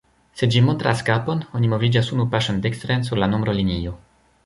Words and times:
Se 0.39 0.47
ĝi 0.55 0.63
montras 0.69 1.03
kapon, 1.09 1.45
oni 1.61 1.71
moviĝas 1.75 2.11
unu 2.17 2.27
paŝon 2.35 2.65
dekstren 2.67 3.09
sur 3.11 3.23
la 3.25 3.33
nombro-linio. 3.37 3.99